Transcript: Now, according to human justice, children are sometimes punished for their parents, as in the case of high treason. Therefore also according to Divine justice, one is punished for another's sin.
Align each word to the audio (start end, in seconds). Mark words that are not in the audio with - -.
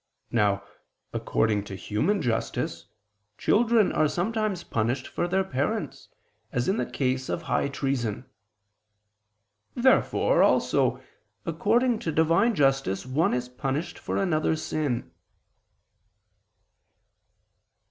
Now, 0.31 0.63
according 1.13 1.63
to 1.65 1.75
human 1.75 2.23
justice, 2.23 2.87
children 3.37 3.91
are 3.91 4.07
sometimes 4.07 4.63
punished 4.63 5.05
for 5.07 5.27
their 5.27 5.43
parents, 5.43 6.09
as 6.51 6.67
in 6.67 6.77
the 6.77 6.87
case 6.87 7.29
of 7.29 7.43
high 7.43 7.67
treason. 7.67 8.25
Therefore 9.75 10.41
also 10.41 10.99
according 11.45 11.99
to 11.99 12.11
Divine 12.11 12.55
justice, 12.55 13.05
one 13.05 13.35
is 13.35 13.47
punished 13.47 13.99
for 13.99 14.17
another's 14.17 14.63
sin. 14.63 15.11